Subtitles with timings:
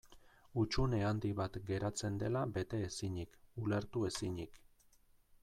[0.59, 4.61] Hutsune handi bat geratzen dela bete ezinik, ulertu ezinik.